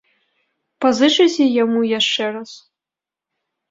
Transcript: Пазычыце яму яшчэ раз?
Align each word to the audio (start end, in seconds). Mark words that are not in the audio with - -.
Пазычыце 0.85 1.43
яму 1.63 1.79
яшчэ 1.99 2.23
раз? 2.35 2.51